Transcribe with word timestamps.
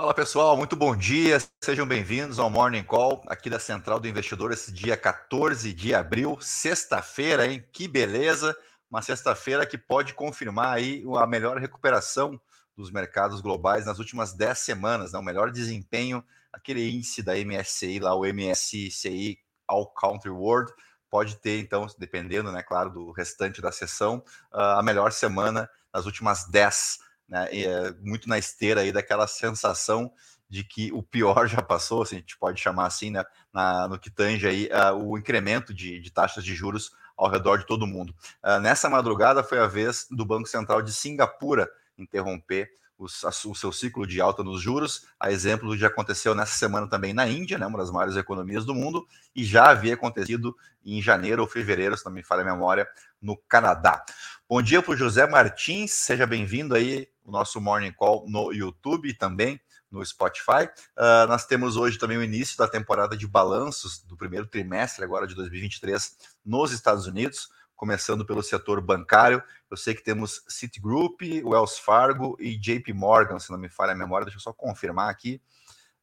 Fala 0.00 0.14
pessoal, 0.14 0.56
muito 0.56 0.76
bom 0.76 0.94
dia, 0.94 1.38
sejam 1.60 1.84
bem-vindos 1.84 2.38
ao 2.38 2.48
Morning 2.48 2.84
Call 2.84 3.20
aqui 3.26 3.50
da 3.50 3.58
Central 3.58 3.98
do 3.98 4.06
Investidor, 4.06 4.52
esse 4.52 4.70
dia 4.70 4.96
14 4.96 5.72
de 5.72 5.92
abril, 5.92 6.38
sexta-feira, 6.40 7.48
hein? 7.48 7.66
Que 7.72 7.88
beleza! 7.88 8.56
Uma 8.88 9.02
sexta-feira 9.02 9.66
que 9.66 9.76
pode 9.76 10.14
confirmar 10.14 10.76
aí 10.76 11.02
a 11.16 11.26
melhor 11.26 11.58
recuperação 11.58 12.40
dos 12.76 12.92
mercados 12.92 13.40
globais 13.40 13.86
nas 13.86 13.98
últimas 13.98 14.32
10 14.32 14.56
semanas, 14.56 15.12
né? 15.14 15.18
o 15.18 15.22
melhor 15.22 15.50
desempenho, 15.50 16.24
aquele 16.52 16.88
índice 16.88 17.20
da 17.20 17.34
MSCI 17.34 17.98
lá, 17.98 18.14
o 18.14 18.24
MSCI 18.24 19.36
All 19.66 19.92
Country 19.94 20.30
World, 20.30 20.72
pode 21.10 21.38
ter, 21.38 21.58
então, 21.58 21.88
dependendo, 21.98 22.52
né, 22.52 22.62
claro, 22.62 22.88
do 22.88 23.10
restante 23.10 23.60
da 23.60 23.72
sessão, 23.72 24.22
a 24.52 24.80
melhor 24.80 25.10
semana 25.10 25.68
nas 25.92 26.06
últimas 26.06 26.48
10 26.48 27.07
né? 27.28 27.48
É 27.52 27.92
muito 28.00 28.28
na 28.28 28.38
esteira 28.38 28.80
aí 28.80 28.92
daquela 28.92 29.26
sensação 29.26 30.12
de 30.48 30.64
que 30.64 30.90
o 30.92 31.02
pior 31.02 31.46
já 31.46 31.60
passou, 31.60 32.04
se 32.06 32.14
a 32.14 32.18
gente 32.18 32.38
pode 32.38 32.60
chamar 32.60 32.86
assim, 32.86 33.10
né? 33.10 33.24
Na, 33.52 33.86
no 33.86 33.98
que 33.98 34.10
tange 34.10 34.46
aí 34.46 34.68
uh, 34.68 34.94
o 34.94 35.18
incremento 35.18 35.74
de, 35.74 36.00
de, 36.00 36.10
taxas 36.10 36.42
de 36.42 36.54
juros 36.54 36.90
ao 37.16 37.28
redor 37.28 37.58
de 37.58 37.66
todo 37.66 37.86
mundo. 37.86 38.14
Uh, 38.42 38.58
nessa 38.60 38.88
madrugada 38.88 39.42
foi 39.42 39.58
a 39.58 39.66
vez 39.66 40.06
do 40.10 40.24
Banco 40.24 40.48
Central 40.48 40.80
de 40.80 40.92
Singapura 40.92 41.68
interromper 41.98 42.70
o 42.98 43.54
seu 43.54 43.70
ciclo 43.70 44.04
de 44.04 44.20
alta 44.20 44.42
nos 44.42 44.60
juros, 44.60 45.06
a 45.20 45.30
exemplo 45.30 45.70
do 45.70 45.78
que 45.78 45.84
aconteceu 45.84 46.34
nessa 46.34 46.56
semana 46.56 46.88
também 46.88 47.14
na 47.14 47.28
Índia, 47.28 47.56
né, 47.56 47.64
uma 47.64 47.78
das 47.78 47.92
maiores 47.92 48.16
economias 48.16 48.64
do 48.64 48.74
mundo, 48.74 49.06
e 49.36 49.44
já 49.44 49.70
havia 49.70 49.94
acontecido 49.94 50.56
em 50.84 51.00
janeiro 51.00 51.42
ou 51.42 51.48
fevereiro, 51.48 51.96
se 51.96 52.04
não 52.04 52.10
me 52.10 52.24
falha 52.24 52.42
a 52.42 52.44
memória, 52.44 52.88
no 53.22 53.36
Canadá. 53.36 54.04
Bom 54.50 54.62
dia 54.62 54.80
para 54.80 54.94
o 54.94 54.96
José 54.96 55.26
Martins, 55.26 55.92
seja 55.92 56.26
bem-vindo 56.26 56.74
aí 56.74 57.06
o 57.22 57.30
nosso 57.30 57.60
Morning 57.60 57.92
Call 57.92 58.24
no 58.30 58.50
YouTube 58.50 59.12
também 59.12 59.60
no 59.90 60.02
Spotify. 60.02 60.70
Uh, 60.96 61.28
nós 61.28 61.44
temos 61.44 61.76
hoje 61.76 61.98
também 61.98 62.16
o 62.16 62.22
início 62.22 62.56
da 62.56 62.66
temporada 62.66 63.14
de 63.14 63.26
balanços 63.26 64.02
do 64.02 64.16
primeiro 64.16 64.46
trimestre 64.46 65.04
agora 65.04 65.26
de 65.26 65.34
2023 65.34 66.16
nos 66.46 66.72
Estados 66.72 67.06
Unidos, 67.06 67.50
começando 67.76 68.24
pelo 68.24 68.42
setor 68.42 68.80
bancário. 68.80 69.42
Eu 69.70 69.76
sei 69.76 69.94
que 69.94 70.02
temos 70.02 70.42
Citigroup, 70.48 71.20
Wells 71.44 71.78
Fargo 71.78 72.34
e 72.40 72.56
JP 72.56 72.94
Morgan, 72.94 73.38
se 73.38 73.50
não 73.50 73.58
me 73.58 73.68
falha 73.68 73.92
a 73.92 73.96
memória, 73.96 74.24
deixa 74.24 74.38
eu 74.38 74.42
só 74.42 74.54
confirmar 74.54 75.10
aqui. 75.10 75.42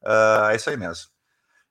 Uh, 0.00 0.50
é 0.52 0.54
isso 0.54 0.70
aí 0.70 0.76
mesmo. 0.76 1.15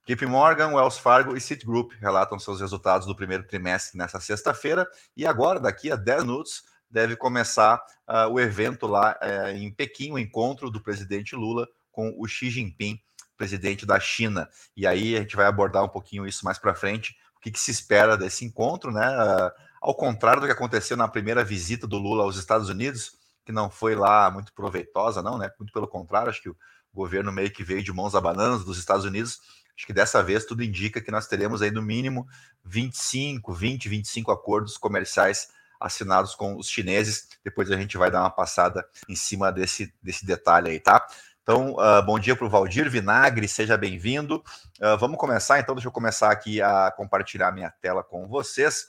JP 0.08 0.28
Morgan, 0.28 0.67
Wells 0.67 1.00
Fargo 1.00 1.36
e 1.36 1.42
Citigroup 1.42 1.94
relatam 2.00 2.38
seus 2.38 2.61
resultados 2.61 3.08
do 3.08 3.16
primeiro 3.16 3.44
trimestre 3.44 3.98
nessa 3.98 4.20
sexta-feira. 4.20 4.88
E 5.17 5.25
agora, 5.25 5.59
daqui 5.59 5.92
a 5.92 5.95
10 5.95 6.23
minutos, 6.23 6.64
deve 6.88 7.16
começar 7.16 7.84
uh, 8.08 8.31
o 8.31 8.39
evento 8.39 8.86
lá 8.86 9.17
uh, 9.20 9.50
em 9.50 9.72
Pequim, 9.72 10.11
o 10.11 10.20
encontro 10.20 10.70
do 10.70 10.80
presidente 10.80 11.36
Lula 11.36 11.67
com 11.92 12.14
o 12.20 12.28
Xi 12.28 12.52
Jinping, 12.52 13.02
presidente 13.36 13.83
da 13.83 14.00
China. 14.00 14.48
E 14.78 14.86
aí 14.86 15.16
a 15.16 15.22
gente 15.22 15.36
vai 15.36 15.48
abordar 15.48 15.83
um 15.83 15.89
pouquinho 15.89 16.28
isso 16.28 16.45
mais 16.45 16.59
para 16.59 16.76
frente, 16.76 17.17
o 17.36 17.39
que, 17.39 17.50
que, 17.50 17.59
se 17.59 17.72
espera 17.72 18.16
desse 18.16 18.45
encontro, 18.45 18.92
né? 18.92 19.09
Uh, 19.09 19.52
ao 19.81 19.95
contrário 19.95 20.39
do 20.39 20.45
que 20.45 20.53
aconteceu 20.53 20.95
na 20.95 21.08
primeira 21.08 21.44
visita 21.44 21.88
do 21.88 21.98
Lula 21.98 22.23
aos 22.23 22.38
Estados 22.38 22.70
Unidos, 22.70 23.17
que 23.44 23.52
não 23.52 23.72
foi 23.72 23.95
lá 23.95 24.30
muito 24.30 24.53
proveitosa, 24.53 25.23
não, 25.23 25.39
né? 25.39 25.50
Muito 25.58 25.73
pelo 25.73 25.88
contrário, 25.88 26.30
acho 26.30 26.44
que 26.44 26.50
o 26.50 26.58
governo 26.94 27.31
meio 27.31 27.52
que 27.52 27.64
veio 27.64 27.83
de 27.83 27.92
mãos 27.92 28.14
bananas 28.14 28.64
dos 28.64 28.78
Estados 28.78 29.03
Unidos. 29.03 29.39
Acho 29.75 29.86
que 29.86 29.93
dessa 29.93 30.23
vez 30.23 30.45
tudo 30.45 30.63
indica 30.63 31.02
que 31.02 31.11
nós 31.11 31.27
teremos 31.27 31.61
aí 31.61 31.71
no 31.71 31.81
mínimo 31.81 32.27
25, 32.63 33.53
20, 33.53 33.89
25 33.89 34.31
acordos 34.31 34.77
comerciais 34.77 35.49
assinados 35.80 36.33
com 36.33 36.55
os 36.58 36.69
chineses. 36.69 37.27
Depois 37.43 37.69
a 37.69 37.77
gente 37.77 37.97
vai 37.97 38.09
dar 38.09 38.21
uma 38.21 38.30
passada 38.30 38.87
em 39.09 39.15
cima 39.15 39.52
desse, 39.52 39.93
desse 40.02 40.25
detalhe 40.25 40.69
aí, 40.69 40.80
tá? 40.80 41.05
Então, 41.43 41.73
uh, 41.73 42.03
bom 42.03 42.17
dia 42.17 42.35
para 42.35 42.45
o 42.45 42.49
Valdir 42.49 42.89
Vinagre, 42.89 43.47
seja 43.47 43.77
bem-vindo. 43.77 44.43
Uh, 44.81 44.97
vamos 44.97 45.17
começar, 45.17 45.59
então, 45.59 45.75
deixa 45.75 45.87
eu 45.87 45.91
começar 45.91 46.31
aqui 46.31 46.59
a 46.59 46.91
compartilhar 46.91 47.52
minha 47.52 47.69
tela 47.69 48.03
com 48.03 48.27
vocês. 48.27 48.87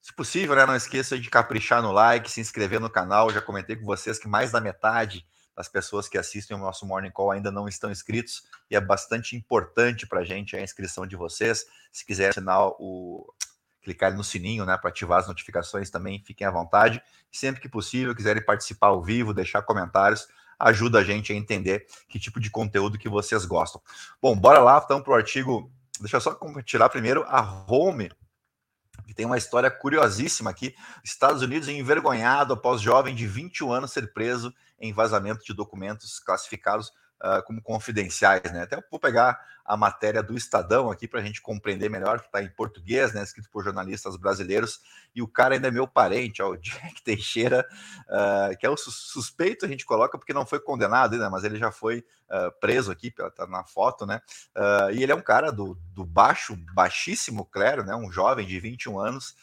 Se 0.00 0.12
possível, 0.12 0.54
né, 0.54 0.64
não 0.64 0.76
esqueça 0.76 1.18
de 1.18 1.28
caprichar 1.28 1.82
no 1.82 1.90
like, 1.90 2.30
se 2.30 2.40
inscrever 2.40 2.78
no 2.78 2.88
canal. 2.88 3.32
Já 3.32 3.40
comentei 3.40 3.74
com 3.74 3.84
vocês 3.84 4.20
que 4.20 4.28
mais 4.28 4.52
da 4.52 4.60
metade 4.60 5.26
das 5.56 5.68
pessoas 5.68 6.08
que 6.08 6.18
assistem 6.18 6.56
o 6.56 6.60
nosso 6.60 6.84
Morning 6.84 7.10
Call 7.10 7.30
ainda 7.30 7.50
não 7.50 7.66
estão 7.66 7.90
inscritos 7.90 8.44
e 8.70 8.76
é 8.76 8.80
bastante 8.80 9.34
importante 9.34 10.06
para 10.06 10.20
a 10.20 10.24
gente 10.24 10.54
a 10.54 10.62
inscrição 10.62 11.06
de 11.06 11.16
vocês. 11.16 11.64
Se 11.90 12.04
quiser 12.04 12.30
assinar 12.30 12.68
o, 12.78 13.32
clicar 13.86 14.14
no 14.14 14.24
sininho, 14.24 14.66
né, 14.66 14.76
para 14.76 14.90
ativar 14.90 15.20
as 15.20 15.28
notificações 15.28 15.88
também, 15.90 16.20
fiquem 16.22 16.44
à 16.44 16.50
vontade. 16.50 17.00
Sempre 17.30 17.60
que 17.60 17.68
possível, 17.68 18.14
quiserem 18.14 18.44
participar 18.44 18.88
ao 18.88 19.02
vivo, 19.02 19.32
deixar 19.32 19.62
comentários, 19.62 20.26
ajuda 20.58 20.98
a 20.98 21.04
gente 21.04 21.32
a 21.32 21.36
entender 21.36 21.86
que 22.08 22.18
tipo 22.18 22.40
de 22.40 22.50
conteúdo 22.50 22.98
que 22.98 23.08
vocês 23.08 23.44
gostam. 23.44 23.80
Bom, 24.20 24.36
bora 24.36 24.58
lá 24.58 24.82
então 24.84 25.00
para 25.00 25.12
o 25.12 25.16
artigo. 25.16 25.70
Deixa 26.00 26.16
eu 26.16 26.20
só 26.20 26.38
tirar 26.64 26.88
primeiro 26.88 27.24
a 27.28 27.64
home, 27.68 28.10
tem 29.16 29.24
uma 29.26 29.38
história 29.38 29.70
curiosíssima 29.70 30.50
aqui. 30.50 30.76
Estados 31.02 31.42
Unidos 31.42 31.66
envergonhado 31.68 32.52
após 32.52 32.80
jovem 32.80 33.14
de 33.14 33.26
21 33.26 33.72
anos 33.72 33.92
ser 33.92 34.12
preso 34.12 34.54
em 34.78 34.92
vazamento 34.92 35.44
de 35.44 35.54
documentos 35.54 36.20
classificados 36.20 36.92
uh, 37.22 37.42
como 37.44 37.62
confidenciais, 37.62 38.42
né? 38.52 38.62
Até 38.62 38.82
vou 38.90 39.00
pegar 39.00 39.40
a 39.64 39.76
matéria 39.76 40.22
do 40.22 40.36
Estadão 40.36 40.90
aqui 40.90 41.08
para 41.08 41.20
a 41.20 41.22
gente 41.22 41.42
compreender 41.42 41.90
melhor, 41.90 42.20
que 42.20 42.26
está 42.26 42.40
em 42.42 42.48
português, 42.48 43.12
né? 43.12 43.22
Escrito 43.22 43.50
por 43.50 43.64
jornalistas 43.64 44.16
brasileiros, 44.16 44.80
e 45.14 45.20
o 45.20 45.26
cara 45.26 45.54
ainda 45.54 45.68
é 45.68 45.70
meu 45.70 45.88
parente, 45.88 46.40
ó, 46.40 46.50
o 46.50 46.56
Jack 46.58 47.02
Teixeira, 47.02 47.66
uh, 48.08 48.56
que 48.56 48.64
é 48.64 48.70
o 48.70 48.76
suspeito, 48.76 49.64
a 49.64 49.68
gente 49.68 49.84
coloca 49.84 50.16
porque 50.16 50.32
não 50.32 50.46
foi 50.46 50.60
condenado 50.60 51.14
ainda, 51.14 51.28
mas 51.28 51.42
ele 51.42 51.58
já 51.58 51.72
foi 51.72 52.04
uh, 52.30 52.52
preso 52.60 52.92
aqui, 52.92 53.10
tá 53.10 53.46
na 53.48 53.64
foto, 53.64 54.06
né? 54.06 54.20
e 54.92 55.02
ele 55.02 55.12
é 55.12 55.14
um 55.14 55.22
cara 55.22 55.50
do, 55.50 55.74
do 55.92 56.04
baixo, 56.04 56.56
baixíssimo 56.74 57.44
clero, 57.44 57.84
né? 57.84 57.94
Um 57.96 58.10
jovem 58.10 58.46
de 58.46 58.58
21 58.60 58.98
anos, 58.98 59.34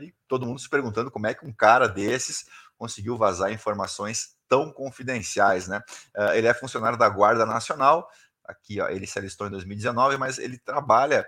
e 0.00 0.14
todo 0.26 0.46
mundo 0.46 0.58
se 0.58 0.68
perguntando 0.68 1.10
como 1.10 1.26
é 1.26 1.34
que 1.34 1.44
um 1.46 1.52
cara 1.52 1.86
desses 1.86 2.46
conseguiu 2.78 3.16
vazar 3.16 3.52
informações 3.52 4.35
tão 4.48 4.72
confidenciais, 4.72 5.68
né? 5.68 5.82
Uh, 6.16 6.32
ele 6.34 6.46
é 6.46 6.54
funcionário 6.54 6.98
da 6.98 7.08
Guarda 7.08 7.44
Nacional, 7.46 8.08
aqui 8.44 8.80
ó, 8.80 8.88
ele 8.88 9.06
se 9.06 9.18
alistou 9.18 9.46
em 9.46 9.50
2019, 9.50 10.16
mas 10.16 10.38
ele 10.38 10.58
trabalha 10.58 11.26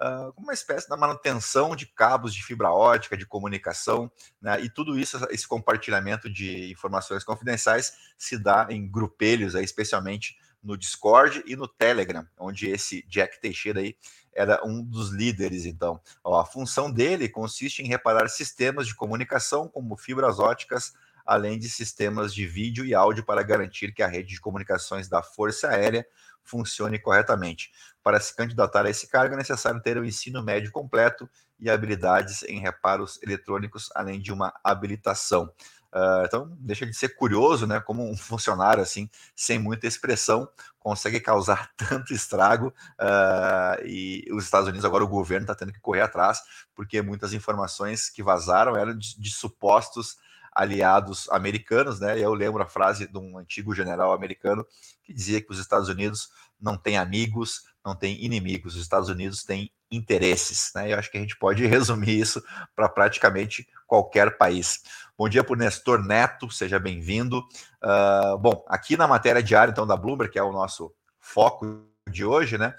uh, 0.00 0.32
uma 0.36 0.52
espécie 0.52 0.88
da 0.88 0.96
manutenção 0.96 1.76
de 1.76 1.86
cabos 1.86 2.34
de 2.34 2.42
fibra 2.44 2.70
ótica, 2.70 3.16
de 3.16 3.26
comunicação, 3.26 4.10
né? 4.40 4.60
E 4.60 4.70
tudo 4.70 4.98
isso, 4.98 5.18
esse 5.30 5.46
compartilhamento 5.46 6.30
de 6.30 6.70
informações 6.70 7.24
confidenciais 7.24 7.92
se 8.16 8.38
dá 8.38 8.66
em 8.70 8.90
grupelhos, 8.90 9.54
aí, 9.54 9.64
especialmente 9.64 10.36
no 10.62 10.76
Discord 10.76 11.42
e 11.46 11.56
no 11.56 11.66
Telegram, 11.66 12.26
onde 12.38 12.68
esse 12.68 13.02
Jack 13.08 13.40
Teixeira 13.40 13.80
aí 13.80 13.96
era 14.32 14.64
um 14.64 14.84
dos 14.84 15.10
líderes. 15.10 15.64
Então, 15.64 16.00
ó, 16.22 16.40
a 16.40 16.46
função 16.46 16.90
dele 16.90 17.28
consiste 17.28 17.82
em 17.82 17.86
reparar 17.86 18.28
sistemas 18.28 18.86
de 18.86 18.94
comunicação, 18.94 19.68
como 19.68 19.96
fibras 19.96 20.38
óticas, 20.38 20.92
além 21.24 21.58
de 21.58 21.68
sistemas 21.68 22.34
de 22.34 22.46
vídeo 22.46 22.84
e 22.84 22.94
áudio 22.94 23.24
para 23.24 23.42
garantir 23.42 23.92
que 23.92 24.02
a 24.02 24.06
rede 24.06 24.34
de 24.34 24.40
comunicações 24.40 25.08
da 25.08 25.22
Força 25.22 25.68
Aérea 25.68 26.06
funcione 26.42 26.98
corretamente. 26.98 27.70
Para 28.02 28.18
se 28.18 28.34
candidatar 28.34 28.86
a 28.86 28.90
esse 28.90 29.06
cargo, 29.08 29.34
é 29.34 29.38
necessário 29.38 29.80
ter 29.80 29.98
o 29.98 30.04
ensino 30.04 30.42
médio 30.42 30.72
completo 30.72 31.28
e 31.58 31.68
habilidades 31.68 32.42
em 32.44 32.58
reparos 32.58 33.20
eletrônicos, 33.22 33.90
além 33.94 34.20
de 34.20 34.32
uma 34.32 34.52
habilitação. 34.64 35.52
Uh, 35.92 36.24
então, 36.24 36.56
deixa 36.60 36.86
de 36.86 36.94
ser 36.94 37.10
curioso, 37.10 37.66
né? 37.66 37.80
Como 37.80 38.08
um 38.08 38.16
funcionário 38.16 38.82
assim, 38.82 39.10
sem 39.34 39.58
muita 39.58 39.86
expressão, 39.86 40.48
consegue 40.78 41.20
causar 41.20 41.70
tanto 41.76 42.14
estrago. 42.14 42.72
Uh, 42.92 43.84
e 43.84 44.24
os 44.32 44.44
Estados 44.44 44.68
Unidos, 44.68 44.84
agora 44.84 45.04
o 45.04 45.08
governo 45.08 45.44
está 45.44 45.54
tendo 45.54 45.72
que 45.72 45.80
correr 45.80 46.00
atrás, 46.00 46.40
porque 46.74 47.02
muitas 47.02 47.32
informações 47.32 48.08
que 48.08 48.22
vazaram 48.22 48.76
eram 48.76 48.96
de, 48.96 49.20
de 49.20 49.30
supostos 49.30 50.16
aliados 50.52 51.28
americanos, 51.30 52.00
né? 52.00 52.18
Eu 52.18 52.34
lembro 52.34 52.62
a 52.62 52.66
frase 52.66 53.06
de 53.06 53.18
um 53.18 53.38
antigo 53.38 53.74
general 53.74 54.12
americano 54.12 54.66
que 55.02 55.12
dizia 55.12 55.40
que 55.40 55.50
os 55.50 55.58
Estados 55.58 55.88
Unidos 55.88 56.28
não 56.60 56.76
têm 56.76 56.98
amigos, 56.98 57.62
não 57.84 57.94
têm 57.94 58.22
inimigos, 58.24 58.74
os 58.74 58.82
Estados 58.82 59.08
Unidos 59.08 59.44
têm 59.44 59.72
interesses, 59.90 60.70
né? 60.74 60.92
Eu 60.92 60.98
acho 60.98 61.10
que 61.10 61.18
a 61.18 61.20
gente 61.20 61.36
pode 61.36 61.64
resumir 61.66 62.18
isso 62.18 62.42
para 62.74 62.88
praticamente 62.88 63.66
qualquer 63.86 64.36
país. 64.36 64.82
Bom 65.16 65.28
dia 65.28 65.42
para 65.42 65.54
o 65.54 65.56
Nestor 65.56 66.04
Neto, 66.04 66.50
seja 66.50 66.78
bem-vindo. 66.78 67.40
Uh, 67.82 68.38
bom, 68.38 68.64
aqui 68.68 68.96
na 68.96 69.08
matéria 69.08 69.42
diária, 69.42 69.70
então, 69.72 69.86
da 69.86 69.96
Bloomberg, 69.96 70.32
que 70.32 70.38
é 70.38 70.42
o 70.42 70.52
nosso 70.52 70.94
foco 71.18 71.84
de 72.08 72.24
hoje, 72.24 72.56
né? 72.56 72.74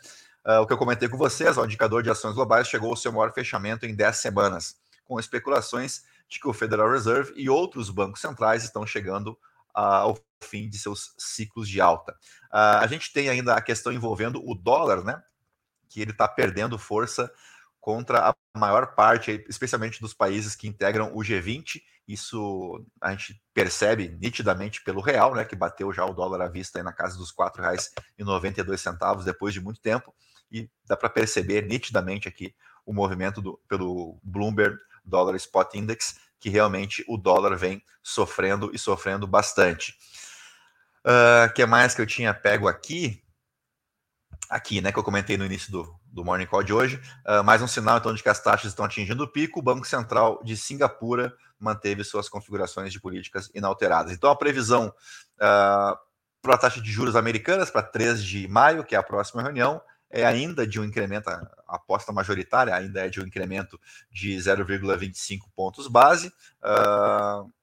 Uh, 0.45 0.61
o 0.61 0.67
que 0.67 0.73
eu 0.73 0.77
comentei 0.77 1.07
com 1.07 1.17
vocês, 1.17 1.57
o 1.57 1.65
indicador 1.65 2.01
de 2.01 2.09
ações 2.09 2.33
globais 2.33 2.67
chegou 2.67 2.89
ao 2.89 2.95
seu 2.95 3.11
maior 3.11 3.31
fechamento 3.31 3.85
em 3.85 3.93
10 3.93 4.17
semanas, 4.17 4.75
com 5.05 5.19
especulações 5.19 6.01
de 6.31 6.39
que 6.39 6.47
o 6.47 6.53
Federal 6.53 6.89
Reserve 6.89 7.33
e 7.35 7.49
outros 7.49 7.89
bancos 7.89 8.21
centrais 8.21 8.63
estão 8.63 8.87
chegando 8.87 9.37
ao 9.73 10.17
fim 10.41 10.69
de 10.69 10.79
seus 10.79 11.13
ciclos 11.17 11.67
de 11.67 11.81
alta. 11.81 12.13
Uh, 12.51 12.79
a 12.79 12.87
gente 12.87 13.11
tem 13.11 13.29
ainda 13.29 13.53
a 13.53 13.61
questão 13.61 13.91
envolvendo 13.91 14.41
o 14.43 14.55
dólar, 14.55 15.03
né? 15.03 15.21
Que 15.89 16.01
ele 16.01 16.11
está 16.11 16.27
perdendo 16.27 16.79
força 16.79 17.31
contra 17.81 18.29
a 18.29 18.35
maior 18.57 18.95
parte, 18.95 19.43
especialmente 19.49 19.99
dos 19.99 20.13
países 20.13 20.55
que 20.55 20.67
integram 20.67 21.11
o 21.13 21.19
G20 21.19 21.81
Isso 22.07 22.85
a 23.01 23.11
gente 23.11 23.41
percebe 23.53 24.07
nitidamente 24.21 24.83
pelo 24.83 25.01
real, 25.01 25.33
né, 25.33 25.43
que 25.43 25.55
bateu 25.55 25.91
já 25.91 26.05
o 26.05 26.13
dólar 26.13 26.41
à 26.41 26.47
vista 26.47 26.81
na 26.83 26.93
casa 26.93 27.17
dos 27.17 27.31
R$ 27.31 27.49
4,92 28.19 29.23
depois 29.23 29.53
de 29.53 29.59
muito 29.59 29.81
tempo, 29.81 30.13
e 30.51 30.69
dá 30.85 30.95
para 30.95 31.09
perceber 31.09 31.65
nitidamente 31.65 32.27
aqui 32.27 32.53
o 32.85 32.93
movimento 32.93 33.41
do, 33.41 33.59
pelo 33.67 34.19
Bloomberg 34.21 34.77
Dollar 35.03 35.35
Spot 35.35 35.73
Index, 35.75 36.15
que 36.39 36.49
realmente 36.49 37.03
o 37.07 37.17
dólar 37.17 37.55
vem 37.55 37.81
sofrendo 38.01 38.71
e 38.73 38.79
sofrendo 38.79 39.27
bastante. 39.27 39.95
O 41.05 41.09
uh, 41.09 41.53
que 41.53 41.65
mais 41.65 41.93
que 41.95 42.01
eu 42.01 42.05
tinha 42.05 42.33
pego 42.33 42.67
aqui? 42.67 43.23
Aqui, 44.49 44.81
né, 44.81 44.91
que 44.91 44.99
eu 44.99 45.03
comentei 45.03 45.37
no 45.37 45.45
início 45.45 45.71
do, 45.71 45.95
do 46.05 46.25
Morning 46.25 46.45
Call 46.45 46.63
de 46.63 46.73
hoje. 46.73 47.01
Uh, 47.25 47.43
mais 47.43 47.61
um 47.61 47.67
sinal, 47.67 47.97
então, 47.97 48.13
de 48.13 48.21
que 48.21 48.29
as 48.29 48.41
taxas 48.41 48.71
estão 48.71 48.85
atingindo 48.85 49.23
o 49.23 49.27
pico. 49.27 49.59
O 49.59 49.63
Banco 49.63 49.87
Central 49.87 50.41
de 50.43 50.57
Singapura 50.57 51.33
manteve 51.59 52.03
suas 52.03 52.27
configurações 52.27 52.91
de 52.91 52.99
políticas 52.99 53.49
inalteradas. 53.53 54.11
Então, 54.11 54.29
a 54.29 54.35
previsão 54.35 54.87
uh, 54.87 55.97
para 56.41 56.55
a 56.55 56.57
taxa 56.57 56.81
de 56.81 56.91
juros 56.91 57.15
americanas 57.15 57.69
para 57.69 57.83
3 57.83 58.23
de 58.23 58.47
maio, 58.47 58.83
que 58.83 58.95
é 58.95 58.97
a 58.97 59.03
próxima 59.03 59.41
reunião, 59.41 59.81
é 60.09 60.25
ainda 60.25 60.67
de 60.67 60.79
um 60.79 60.83
incremento, 60.83 61.29
a 61.71 61.77
aposta 61.77 62.11
majoritária 62.11 62.75
ainda 62.75 63.05
é 63.05 63.09
de 63.09 63.21
um 63.21 63.25
incremento 63.25 63.79
de 64.11 64.35
0,25 64.35 65.49
pontos 65.55 65.87
base. 65.87 66.31
O 66.61 67.45
uh, 67.45 67.53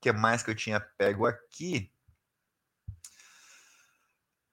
que 0.00 0.10
mais 0.12 0.42
que 0.42 0.50
eu 0.50 0.54
tinha 0.54 0.80
pego 0.80 1.26
aqui? 1.26 1.92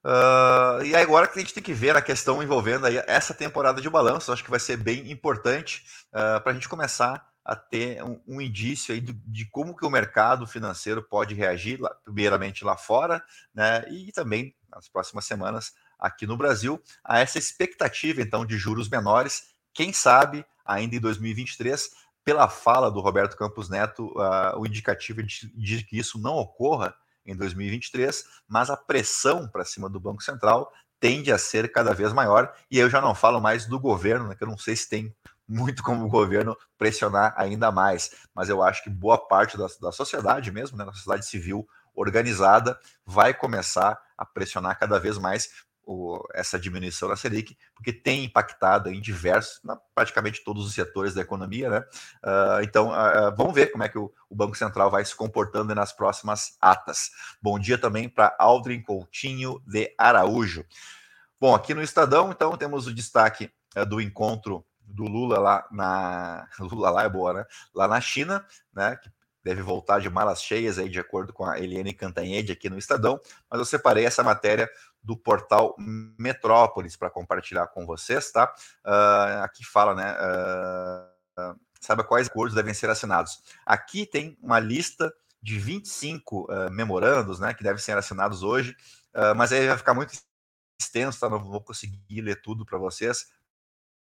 Uh, 0.04 0.84
e 0.84 0.94
agora 0.94 1.26
que 1.26 1.38
a 1.38 1.42
gente 1.42 1.54
tem 1.54 1.62
que 1.62 1.72
ver 1.72 1.96
a 1.96 2.02
questão 2.02 2.40
envolvendo 2.42 2.86
aí 2.86 3.02
essa 3.08 3.34
temporada 3.34 3.80
de 3.80 3.90
balanço, 3.90 4.30
acho 4.30 4.44
que 4.44 4.50
vai 4.50 4.60
ser 4.60 4.76
bem 4.76 5.10
importante 5.10 5.84
uh, 6.10 6.40
para 6.40 6.52
a 6.52 6.54
gente 6.54 6.68
começar 6.68 7.26
a 7.44 7.56
ter 7.56 8.04
um, 8.04 8.20
um 8.26 8.40
indício 8.40 8.94
aí 8.94 9.00
de, 9.00 9.12
de, 9.12 9.48
como 9.50 9.74
que 9.76 9.86
o 9.86 9.90
mercado 9.90 10.46
financeiro 10.46 11.02
pode 11.02 11.34
reagir, 11.34 11.80
primeiramente 12.04 12.64
lá 12.64 12.76
fora, 12.76 13.22
né, 13.54 13.84
e 13.88 14.12
também 14.12 14.54
nas 14.68 14.88
próximas 14.88 15.24
semanas 15.24 15.72
aqui 15.98 16.26
no 16.26 16.36
Brasil, 16.36 16.80
a 17.04 17.20
essa 17.20 17.38
expectativa 17.38 18.20
então 18.20 18.44
de 18.44 18.56
juros 18.58 18.88
menores, 18.88 19.48
quem 19.72 19.92
sabe 19.92 20.44
ainda 20.64 20.96
em 20.96 21.00
2023, 21.00 21.90
pela 22.24 22.48
fala 22.48 22.90
do 22.90 23.00
Roberto 23.00 23.36
Campos 23.36 23.68
Neto, 23.68 24.06
uh, 24.16 24.58
o 24.58 24.66
indicativo 24.66 25.22
de, 25.22 25.50
de 25.54 25.84
que 25.84 25.98
isso 25.98 26.18
não 26.18 26.34
ocorra 26.34 26.94
em 27.24 27.36
2023, 27.36 28.24
mas 28.48 28.70
a 28.70 28.76
pressão 28.76 29.48
para 29.48 29.64
cima 29.64 29.88
do 29.88 30.00
Banco 30.00 30.22
Central 30.22 30.72
tende 30.98 31.30
a 31.30 31.38
ser 31.38 31.70
cada 31.70 31.92
vez 31.92 32.12
maior. 32.12 32.52
E 32.70 32.78
eu 32.78 32.88
já 32.88 33.00
não 33.00 33.14
falo 33.14 33.40
mais 33.40 33.66
do 33.66 33.78
governo, 33.78 34.28
né, 34.28 34.34
que 34.34 34.42
eu 34.42 34.48
não 34.48 34.58
sei 34.58 34.74
se 34.74 34.88
tem 34.88 35.14
muito 35.48 35.82
como 35.82 36.04
o 36.04 36.08
governo 36.08 36.56
pressionar 36.76 37.32
ainda 37.36 37.70
mais, 37.70 38.10
mas 38.34 38.48
eu 38.48 38.62
acho 38.62 38.82
que 38.82 38.90
boa 38.90 39.16
parte 39.16 39.56
da, 39.56 39.66
da 39.80 39.92
sociedade 39.92 40.50
mesmo, 40.50 40.76
né, 40.76 40.84
da 40.84 40.92
sociedade 40.92 41.26
civil 41.26 41.68
organizada, 41.94 42.78
vai 43.04 43.32
começar 43.32 43.98
a 44.18 44.24
pressionar 44.24 44.78
cada 44.78 44.98
vez 44.98 45.18
mais 45.18 45.50
o, 45.86 46.20
essa 46.34 46.58
diminuição 46.58 47.08
da 47.08 47.16
Selic, 47.16 47.56
porque 47.72 47.92
tem 47.92 48.24
impactado 48.24 48.90
em 48.90 49.00
diversos, 49.00 49.60
na, 49.62 49.76
praticamente 49.94 50.42
todos 50.44 50.66
os 50.66 50.74
setores 50.74 51.14
da 51.14 51.22
economia, 51.22 51.70
né? 51.70 51.84
Uh, 52.24 52.62
então, 52.62 52.88
uh, 52.88 53.34
vamos 53.36 53.54
ver 53.54 53.70
como 53.70 53.84
é 53.84 53.88
que 53.88 53.96
o, 53.96 54.12
o, 54.28 54.34
Banco 54.34 54.56
Central 54.56 54.90
vai 54.90 55.04
se 55.04 55.14
comportando 55.14 55.74
nas 55.74 55.92
próximas 55.92 56.56
atas. 56.60 57.10
Bom 57.40 57.58
dia 57.58 57.78
também 57.78 58.08
para 58.08 58.34
Aldrin 58.38 58.82
Coutinho 58.82 59.62
de 59.64 59.94
Araújo. 59.96 60.64
Bom, 61.40 61.54
aqui 61.54 61.72
no 61.72 61.82
Estadão, 61.82 62.30
então, 62.32 62.56
temos 62.56 62.88
o 62.88 62.94
destaque 62.94 63.48
uh, 63.76 63.86
do 63.86 64.00
encontro 64.00 64.66
do 64.80 65.04
Lula 65.04 65.38
lá 65.38 65.68
na. 65.70 66.48
Lula 66.58 66.90
lá 66.90 67.04
é 67.04 67.08
boa, 67.08 67.32
né? 67.32 67.44
Lá 67.72 67.86
na 67.86 68.00
China, 68.00 68.44
né? 68.74 68.96
Que 68.96 69.08
deve 69.46 69.62
voltar 69.62 70.00
de 70.00 70.10
malas 70.10 70.42
cheias 70.42 70.76
aí, 70.76 70.88
de 70.88 70.98
acordo 70.98 71.32
com 71.32 71.44
a 71.44 71.60
Eliane 71.60 71.92
Cantanhede 71.92 72.50
aqui 72.50 72.68
no 72.68 72.76
Estadão, 72.76 73.20
mas 73.48 73.60
eu 73.60 73.64
separei 73.64 74.04
essa 74.04 74.24
matéria 74.24 74.68
do 75.06 75.16
portal 75.16 75.76
Metrópolis 76.18 76.96
para 76.96 77.08
compartilhar 77.08 77.68
com 77.68 77.86
vocês, 77.86 78.32
tá? 78.32 78.52
Uh, 78.84 79.44
aqui 79.44 79.64
fala, 79.64 79.94
né? 79.94 80.12
Uh, 80.12 81.60
saiba 81.80 82.02
quais 82.02 82.26
acordos 82.26 82.56
devem 82.56 82.74
ser 82.74 82.90
assinados. 82.90 83.40
Aqui 83.64 84.04
tem 84.04 84.36
uma 84.42 84.58
lista 84.58 85.14
de 85.40 85.60
25 85.60 86.52
uh, 86.52 86.70
memorandos, 86.72 87.38
né? 87.38 87.54
Que 87.54 87.62
devem 87.62 87.80
ser 87.80 87.96
assinados 87.96 88.42
hoje, 88.42 88.76
mas 89.36 89.50
aí 89.50 89.66
vai 89.66 89.78
ficar 89.78 89.94
muito 89.94 90.12
extenso, 90.78 91.20
tá? 91.20 91.30
Não 91.30 91.42
vou 91.42 91.62
conseguir 91.62 92.20
ler 92.20 92.42
tudo 92.42 92.66
para 92.66 92.76
vocês, 92.76 93.28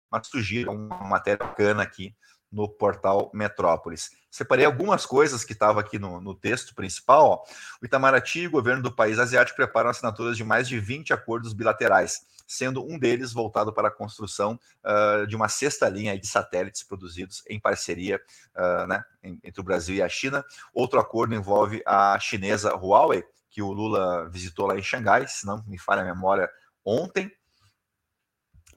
mas 0.09 0.25
sugiro 0.27 0.71
uma 0.71 1.03
matéria 1.03 1.45
bacana 1.45 1.83
aqui 1.83 2.15
no 2.51 2.67
portal 2.67 3.29
Metrópolis. 3.33 4.11
Separei 4.29 4.65
algumas 4.65 5.05
coisas 5.05 5.43
que 5.43 5.53
estavam 5.53 5.79
aqui 5.79 5.97
no, 5.97 6.21
no, 6.21 6.35
texto 6.35 6.75
principal. 6.75 7.25
Ó. 7.25 7.43
O 7.81 7.85
Itamaraty 7.85 8.41
e 8.41 8.47
o 8.47 8.51
governo 8.51 8.83
do 8.83 8.91
país 8.91 9.19
asiático 9.19 9.55
preparam 9.55 9.89
assinaturas 9.89 10.37
de 10.37 10.43
mais 10.43 10.67
de 10.67 10.79
20 10.79 11.13
acordos 11.13 11.53
bilaterais, 11.53 12.25
sendo 12.45 12.85
um 12.85 12.99
deles 12.99 13.33
voltado 13.33 13.73
para 13.73 13.87
a 13.87 13.91
construção 13.91 14.59
uh, 14.83 15.25
de 15.27 15.35
uma 15.35 15.49
sexta 15.49 15.89
linha 15.89 16.17
de 16.17 16.27
satélites 16.27 16.83
produzidos 16.83 17.43
em 17.49 17.59
parceria 17.59 18.21
uh, 18.55 18.87
né, 18.87 19.03
entre 19.23 19.59
o 19.59 19.63
Brasil 19.63 19.95
e 19.95 20.01
a 20.01 20.09
China. 20.09 20.45
Outro 20.73 20.99
acordo 20.99 21.33
envolve 21.33 21.81
a 21.85 22.17
chinesa 22.19 22.75
Huawei, 22.75 23.23
que 23.49 23.61
o 23.61 23.71
Lula 23.71 24.29
visitou 24.29 24.67
lá 24.67 24.77
em 24.77 24.83
Xangai, 24.83 25.27
se 25.27 25.45
não 25.45 25.63
me 25.65 25.79
falha 25.79 26.03
a 26.03 26.05
memória, 26.05 26.49
ontem, 26.85 27.31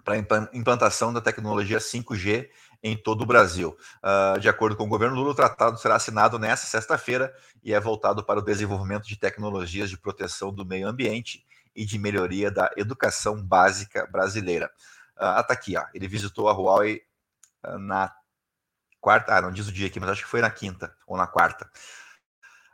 para 0.02 0.16
implantação 0.52 1.12
da 1.12 1.20
tecnologia 1.20 1.78
5G 1.78 2.49
em 2.82 2.96
todo 2.96 3.22
o 3.22 3.26
Brasil. 3.26 3.76
Uh, 4.02 4.38
de 4.40 4.48
acordo 4.48 4.76
com 4.76 4.84
o 4.84 4.88
governo 4.88 5.16
Lula, 5.16 5.30
o 5.30 5.34
tratado 5.34 5.78
será 5.78 5.96
assinado 5.96 6.38
nesta 6.38 6.66
sexta-feira 6.66 7.32
e 7.62 7.74
é 7.74 7.80
voltado 7.80 8.24
para 8.24 8.38
o 8.38 8.42
desenvolvimento 8.42 9.06
de 9.06 9.16
tecnologias 9.16 9.90
de 9.90 9.98
proteção 9.98 10.52
do 10.52 10.64
meio 10.64 10.88
ambiente 10.88 11.44
e 11.74 11.84
de 11.84 11.98
melhoria 11.98 12.50
da 12.50 12.70
educação 12.76 13.42
básica 13.42 14.06
brasileira. 14.06 14.70
Uh, 15.16 15.44
tá 15.46 15.50
aqui, 15.50 15.76
ó. 15.76 15.84
ele 15.94 16.08
visitou 16.08 16.48
a 16.48 16.52
Huawei 16.52 17.02
uh, 17.66 17.78
na 17.78 18.12
quarta, 19.00 19.34
ah, 19.34 19.42
não 19.42 19.52
diz 19.52 19.66
o 19.66 19.72
dia 19.72 19.86
aqui, 19.86 19.98
mas 19.98 20.10
acho 20.10 20.22
que 20.22 20.28
foi 20.28 20.40
na 20.40 20.50
quinta 20.50 20.94
ou 21.06 21.16
na 21.16 21.26
quarta. 21.26 21.70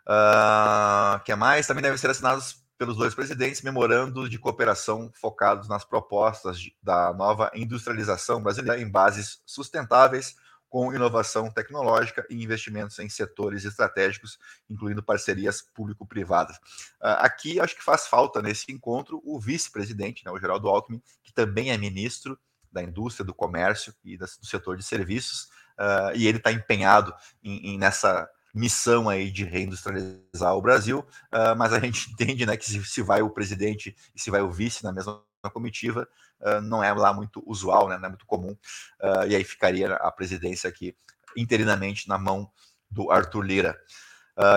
Uh, 0.08 1.22
que 1.24 1.34
mais? 1.34 1.66
Também 1.66 1.82
devem 1.82 1.98
ser 1.98 2.10
assinados 2.10 2.64
pelos 2.78 2.96
dois 2.96 3.14
presidentes 3.14 3.62
memorando 3.62 4.28
de 4.28 4.38
cooperação 4.38 5.10
focados 5.14 5.68
nas 5.68 5.84
propostas 5.84 6.58
da 6.82 7.12
nova 7.12 7.50
industrialização 7.54 8.42
brasileira 8.42 8.80
em 8.80 8.88
bases 8.88 9.40
sustentáveis, 9.46 10.36
com 10.68 10.92
inovação 10.92 11.50
tecnológica 11.50 12.26
e 12.28 12.42
investimentos 12.42 12.98
em 12.98 13.08
setores 13.08 13.64
estratégicos, 13.64 14.38
incluindo 14.68 15.02
parcerias 15.02 15.62
público-privadas. 15.62 16.56
Uh, 17.00 17.16
aqui 17.18 17.60
acho 17.60 17.76
que 17.76 17.84
faz 17.84 18.06
falta 18.06 18.42
nesse 18.42 18.70
encontro 18.70 19.22
o 19.24 19.40
vice-presidente, 19.40 20.24
né, 20.24 20.30
o 20.30 20.38
Geraldo 20.38 20.68
Alckmin, 20.68 21.00
que 21.22 21.32
também 21.32 21.70
é 21.70 21.78
ministro 21.78 22.38
da 22.70 22.82
indústria, 22.82 23.24
do 23.24 23.32
comércio 23.32 23.94
e 24.04 24.18
do 24.18 24.26
setor 24.26 24.76
de 24.76 24.82
serviços, 24.82 25.44
uh, 25.78 26.14
e 26.14 26.26
ele 26.26 26.38
está 26.38 26.52
empenhado 26.52 27.14
em, 27.42 27.74
em, 27.74 27.78
nessa 27.78 28.28
missão 28.56 29.06
aí 29.06 29.30
de 29.30 29.44
reindustrializar 29.44 30.56
o 30.56 30.62
Brasil, 30.62 31.00
uh, 31.00 31.54
mas 31.58 31.74
a 31.74 31.78
gente 31.78 32.08
entende 32.12 32.46
né, 32.46 32.56
que 32.56 32.64
se, 32.64 32.82
se, 32.86 33.02
vai 33.02 33.20
o 33.20 33.28
presidente 33.28 33.94
e 34.14 34.20
se 34.20 34.30
vai 34.30 34.40
o 34.40 34.50
vice 34.50 34.82
na 34.82 34.92
mesma 34.92 35.22
comitiva, 35.52 36.08
uh, 36.40 36.62
não 36.62 36.82
é 36.82 36.90
lá 36.94 37.12
muito 37.12 37.42
usual, 37.46 37.86
né, 37.90 37.98
não 37.98 38.06
é 38.06 38.08
muito 38.08 38.24
comum, 38.24 38.52
uh, 38.52 39.26
e 39.28 39.36
aí 39.36 39.44
ficaria 39.44 39.92
a 39.96 40.10
presidência 40.10 40.68
aqui 40.70 40.96
interinamente 41.36 42.08
na 42.08 42.16
mão 42.16 42.50
do 42.90 43.10
Arthur 43.10 43.42
Lira. 43.42 43.78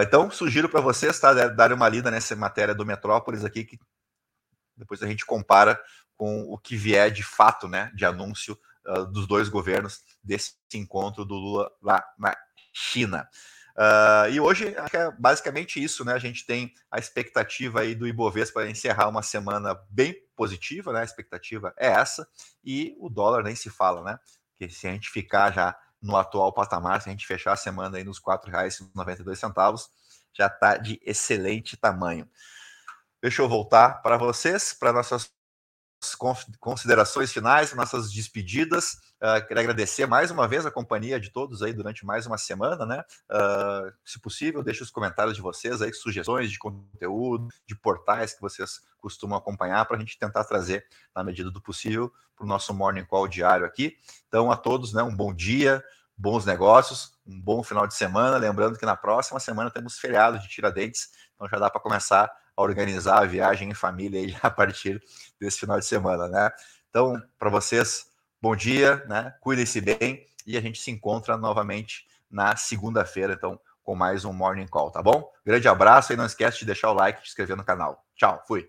então, 0.01 0.32
sugiro 0.32 0.70
para 0.70 0.79
vocês 0.79 1.20
tá, 1.20 1.34
darem 1.50 1.75
uma 1.75 1.89
lida 1.89 2.10
nessa 2.10 2.34
matéria 2.38 2.74
do 2.74 2.86
Metrópolis 2.86 3.44
aqui, 3.44 3.65
que 3.65 3.77
depois 4.77 5.03
a 5.03 5.08
gente 5.08 5.25
compara 5.25 5.77
com 6.15 6.44
o 6.44 6.58
que 6.58 6.77
vier 6.77 7.12
de 7.12 7.24
fato 7.24 7.68
né, 7.68 7.91
de 7.94 8.06
anúncio 8.06 8.58
dos 9.12 9.27
dois 9.27 9.50
governos 9.50 10.01
desse 10.24 10.53
encontro 10.74 11.25
do 11.25 11.34
Lula 11.34 11.70
lá 11.82 12.01
na 12.18 12.34
China. 12.72 13.27
Uh, 13.80 14.30
e 14.30 14.42
hoje 14.42 14.76
é 14.92 15.12
basicamente 15.18 15.82
isso, 15.82 16.04
né? 16.04 16.12
A 16.12 16.20
gente 16.20 16.46
tem 16.46 16.74
a 16.92 17.00
expectativa 17.00 17.80
aí 17.80 17.96
do 17.96 18.06
Ibovespa 18.06 18.60
para 18.60 18.70
encerrar 18.70 19.08
uma 19.08 19.24
semana 19.24 19.74
bem 19.90 20.22
positiva, 20.36 20.92
né? 20.92 21.00
A 21.00 21.06
expectativa 21.06 21.74
é 21.78 21.88
essa, 21.88 22.28
e 22.62 22.94
o 23.00 23.10
dólar 23.10 23.42
nem 23.42 23.56
se 23.56 23.70
fala, 23.70 24.04
né? 24.04 24.20
Que 24.58 24.68
se 24.68 24.86
a 24.86 24.92
gente 24.92 25.10
ficar 25.10 25.54
já 25.54 25.78
no 26.02 26.18
atual 26.18 26.52
patamar, 26.52 27.02
se 27.02 27.08
a 27.08 27.12
gente 27.14 27.26
fechar 27.26 27.54
a 27.54 27.56
semana 27.56 27.98
aí 27.98 28.04
nos 28.04 28.18
R$ 28.18 28.24
4,92, 28.26 29.88
já 30.34 30.48
está 30.48 30.76
de 30.76 31.00
excelente 31.02 31.78
tamanho. 31.78 32.30
Deixa 33.22 33.42
eu 33.42 33.48
voltar 33.48 34.02
para 34.02 34.18
vocês, 34.18 34.74
para 34.74 34.92
nossas 34.92 35.32
considerações 36.60 37.32
finais, 37.32 37.74
nossas 37.74 38.12
despedidas. 38.12 38.94
Uh, 39.22 39.46
queria 39.48 39.62
agradecer 39.62 40.06
mais 40.06 40.32
uma 40.32 40.48
vez 40.48 40.65
a 40.65 40.72
companhia 40.72 41.20
de 41.20 41.29
todos 41.29 41.62
aí 41.62 41.74
durante 41.74 42.06
mais 42.06 42.25
uma 42.25 42.38
semana, 42.38 42.86
né? 42.86 43.03
Uh, 43.29 43.91
se 44.06 44.20
possível, 44.20 44.63
deixe 44.63 44.82
os 44.82 44.89
comentários 44.89 45.36
de 45.36 45.41
vocês 45.41 45.82
aí, 45.82 45.94
sugestões 45.94 46.50
de 46.50 46.58
conteúdo, 46.58 47.50
de 47.68 47.75
portais 47.75 48.34
que 48.34 48.41
vocês 48.41 48.82
costumam 48.98 49.38
acompanhar 49.38 49.86
para 49.86 49.98
a 49.98 50.00
gente 50.00 50.18
tentar 50.18 50.44
trazer, 50.46 50.86
na 51.15 51.24
medida 51.24 51.51
do 51.51 51.62
possível, 51.62 52.12
para 52.36 52.46
o 52.46 52.48
nosso 52.48 52.74
Morning 52.74 53.06
Call 53.06 53.27
diário 53.27 53.65
aqui. 53.65 53.98
Então, 54.27 54.50
a 54.51 54.56
todos, 54.56 54.94
né, 54.94 55.03
um 55.03 55.15
bom 55.15 55.34
dia, 55.34 55.84
bons 56.18 56.46
negócios, 56.46 57.13
um 57.25 57.39
bom 57.39 57.63
final 57.63 57.88
de 57.88 57.96
semana. 57.96 58.38
Lembrando 58.38 58.77
que 58.77 58.86
na 58.86 58.96
próxima 58.96 59.39
semana 59.39 59.70
temos 59.70 59.98
feriado 59.98 60.39
de 60.39 60.48
Tiradentes, 60.48 61.10
então 61.36 61.48
já 61.48 61.58
dá 61.58 61.70
para 61.70 61.82
começar 61.82 62.32
organizar 62.62 63.22
a 63.22 63.25
viagem 63.25 63.70
em 63.70 63.74
família 63.74 64.38
a 64.42 64.50
partir 64.50 65.01
desse 65.39 65.60
final 65.60 65.80
de 65.80 65.86
semana, 65.86 66.28
né? 66.28 66.50
Então, 66.89 67.22
para 67.38 67.50
vocês, 67.50 68.08
bom 68.42 68.56
dia, 68.56 69.04
né? 69.08 69.34
Cuidem-se 69.42 69.80
bem 69.80 70.25
e 70.46 70.58
a 70.58 70.62
gente 70.62 70.80
se 70.80 70.92
encontra 70.92 71.38
novamente 71.38 72.08
na 72.30 72.56
segunda-feira, 72.56 73.34
então, 73.34 73.60
com 73.84 73.96
mais 73.96 74.25
um 74.25 74.34
Morning 74.34 74.68
Call, 74.68 74.92
tá 74.92 75.01
bom? 75.01 75.32
Grande 75.46 75.68
abraço 75.68 76.13
e 76.13 76.16
não 76.16 76.25
esquece 76.25 76.60
de 76.60 76.66
deixar 76.66 76.92
o 76.92 76.94
like 76.94 77.20
e 77.20 77.24
se 77.24 77.30
inscrever 77.30 77.58
no 77.58 77.63
canal. 77.63 78.06
Tchau, 78.16 78.44
fui. 78.48 78.68